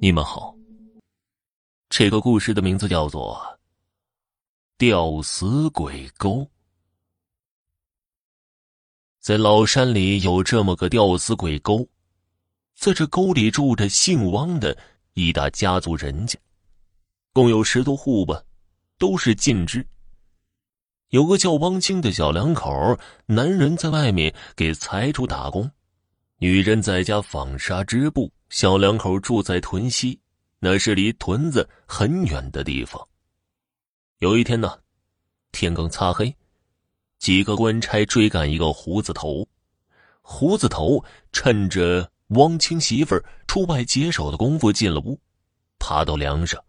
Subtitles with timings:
[0.00, 0.54] 你们好。
[1.88, 3.36] 这个故事的名字叫做
[4.76, 6.36] 《吊死鬼沟》。
[9.18, 11.84] 在老山里有这么个吊死鬼沟，
[12.76, 14.78] 在这沟里住着姓汪的
[15.14, 16.38] 一大家族人家，
[17.32, 18.40] 共有十多户吧，
[18.98, 19.84] 都是近支。
[21.08, 22.96] 有个叫汪清的小两口，
[23.26, 25.68] 男人在外面给财主打工，
[26.36, 28.30] 女人在家纺纱织布。
[28.50, 30.18] 小两口住在屯溪，
[30.58, 33.06] 那是离屯子很远的地方。
[34.18, 34.78] 有一天呢，
[35.52, 36.34] 天刚擦黑，
[37.18, 39.46] 几个官差追赶一个胡子头。
[40.22, 45.18] 胡子头趁着汪清媳妇儿出外解手的功夫进了屋，
[45.78, 46.62] 爬到梁上。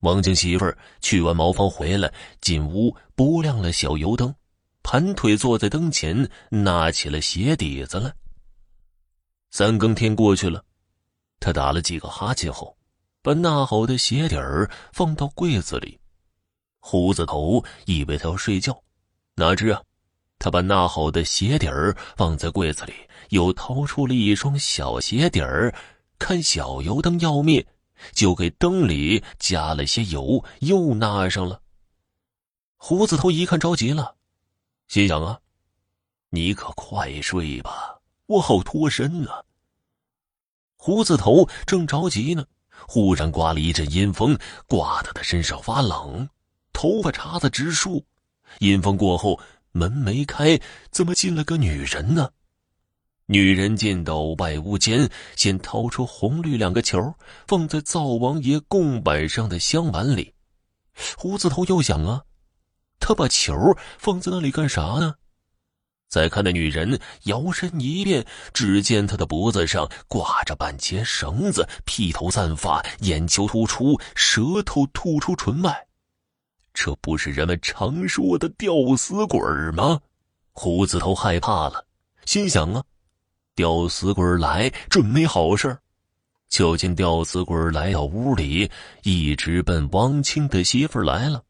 [0.00, 4.32] 汪清媳妇儿去完茅房回来，进屋拨亮了小油灯，
[4.82, 8.14] 盘腿坐在灯前，纳起了鞋底子来。
[9.50, 10.64] 三更天过去了。
[11.40, 12.76] 他打了几个哈欠后，
[13.22, 15.98] 把纳好的鞋底儿放到柜子里。
[16.80, 18.82] 胡子头以为他要睡觉，
[19.34, 19.82] 哪知啊，
[20.38, 22.94] 他把纳好的鞋底儿放在柜子里，
[23.30, 25.74] 又掏出了一双小鞋底儿。
[26.18, 27.64] 看小油灯要灭，
[28.12, 31.62] 就给灯里加了些油，又纳上了。
[32.76, 34.16] 胡子头一看着急了，
[34.88, 35.38] 心想啊，
[36.30, 39.30] 你可快睡吧，我好脱身呢。
[40.88, 42.46] 胡子头正着急呢，
[42.86, 46.26] 忽然刮了一阵阴风，刮得他身上发冷，
[46.72, 48.02] 头发茬子直竖。
[48.60, 49.38] 阴风过后，
[49.72, 50.58] 门没开，
[50.90, 52.30] 怎么进了个女人呢？
[53.26, 57.14] 女人进到外屋间，先掏出红绿两个球，
[57.46, 60.32] 放在灶王爷供板上的香碗里。
[61.18, 62.22] 胡子头又想啊，
[62.98, 63.54] 他把球
[63.98, 65.16] 放在那里干啥呢？
[66.08, 75.86] 再看那女人摇身一变，只见她的脖子上挂着半截绳子，披头散发，眼球突出，舌头吐出唇外，
[76.72, 79.38] 这不是人们常说的吊死鬼
[79.72, 80.00] 吗？
[80.52, 81.84] 胡子头害怕了，
[82.24, 82.82] 心想啊，
[83.54, 85.78] 吊死鬼来准没好事
[86.48, 88.70] 就见吊死鬼来到屋里，
[89.02, 91.42] 一直奔汪清的媳妇来了。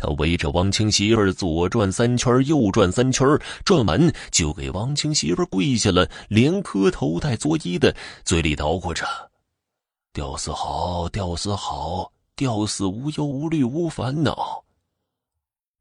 [0.00, 3.26] 他围着汪清媳妇左转三圈，右转三圈，
[3.64, 7.94] 转完就给汪清媳妇跪下了，连磕头带作揖的，
[8.24, 9.04] 嘴里叨咕着
[10.14, 14.62] ：“吊死好，吊死好，吊死无忧无虑无烦恼。”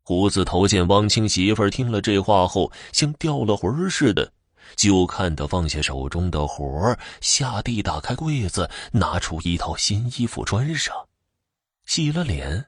[0.01, 4.31] 胡子头见汪清媳妇听了这话后，像掉了魂似的，
[4.75, 10.95] 就看他放下手中的活下地打开柜子，拿出一套新衣服穿上，
[11.85, 12.66] 洗了脸。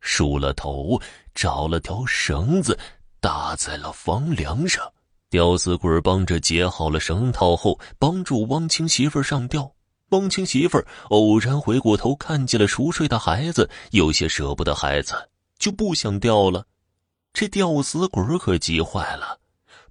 [0.00, 1.00] 梳了头，
[1.34, 2.78] 找了条绳子，
[3.20, 4.82] 搭在了房梁上。
[5.30, 9.70] 吊死鬼帮着解好了绳套后，帮助汪清媳妇上吊。
[10.10, 15.28] 汪清媳妇偶然回过头，看见了熟睡的孩子，有些舍不得孩子，
[15.58, 16.64] 就不想吊了。
[17.34, 19.38] 这吊死鬼可急坏了，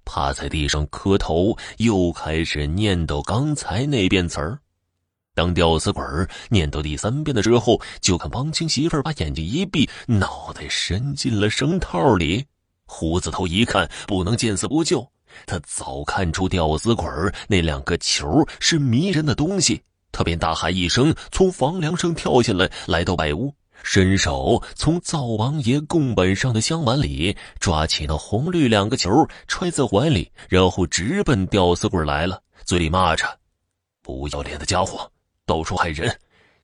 [0.04, 4.58] 趴在地上磕头，又开始念叨刚才那遍词儿。
[5.38, 6.04] 当吊死鬼
[6.48, 12.44] 念到第三遍的时候，就看汪清媳妇把眼睛一闭，脑袋伸进了绳套里。
[12.86, 15.08] 胡子头一看不能见死不救，
[15.46, 17.06] 他早看出吊死鬼
[17.46, 29.08] 那两个球是迷人的东西，他便大喊一声，从房梁上跳下来，来到外屋，伸手从灶王爷供本上的香碗里抓起那红绿两个球，
[29.46, 33.38] 揣在怀里，然后直奔吊死鬼来了，嘴里骂着
[34.02, 35.08] ：“不要脸的家伙！”
[35.48, 36.14] 到处害人，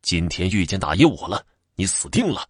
[0.03, 1.43] 今天遇见大爷我了，
[1.75, 2.47] 你死定了！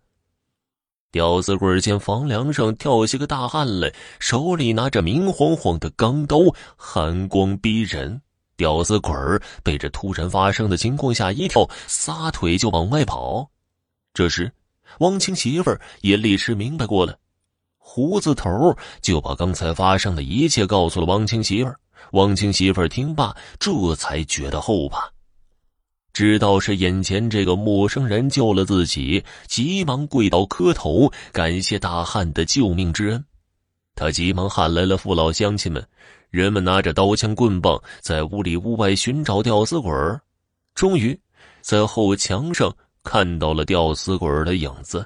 [1.13, 6.39] 吊死鬼见房梁上跳下个大汉来，手里拿着明晃晃的钢刀，
[6.77, 8.21] 寒光逼人。
[8.57, 9.15] 吊死鬼
[9.63, 13.49] 被这突然发生的情况吓一跳，撒腿就往外跑。
[14.13, 14.51] 这时，
[14.99, 17.17] 汪清媳妇也立时明白过来，
[17.79, 21.79] 胡子头就把刚才发生的一切告诉了汪清媳妇儿。
[22.11, 25.14] 汪清媳妇听罢，这才觉得后怕。
[26.15, 33.25] 知道是眼前这个陌生人救了自己，急忙跪倒磕头，感谢大汉的救命之恩。
[33.97, 35.85] 他急忙喊来了父老乡亲们，
[36.31, 40.21] 人们拿着刀枪棍棒，在屋里屋外寻找吊死鬼儿
[40.77, 41.19] 终于，
[41.61, 42.73] 在后墙上
[43.03, 45.05] 看到了吊死鬼儿的影子。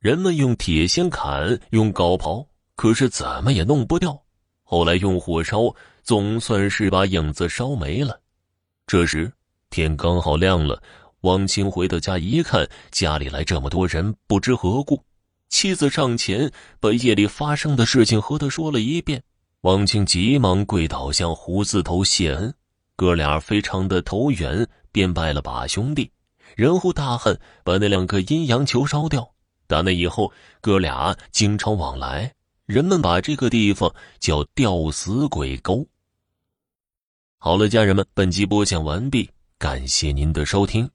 [0.00, 4.22] 人们用铁锨砍，用镐刨，可是怎么也弄不掉。
[4.64, 8.20] 后来用火烧，总算是把影子烧没了。
[8.86, 9.32] 这时。
[9.72, 10.80] 天刚好亮了，
[11.22, 15.02] 汪清回到家一看，家里来这么多人，不知何故。
[15.48, 19.22] 妻子上前把夜里发生的事情和他说了一遍。
[19.62, 22.54] 汪清急忙跪倒向胡子头谢恩，
[22.96, 26.10] 哥俩非常的投缘，便拜了把兄弟，
[26.54, 29.32] 然后大汉把那两个阴阳球烧掉。
[29.66, 30.30] 打那以后，
[30.60, 32.34] 哥俩经常往来，
[32.66, 35.86] 人们把这个地方叫吊死鬼沟。
[37.38, 39.30] 好了，家人们，本集播讲完毕，
[39.62, 40.90] 感谢您的收听。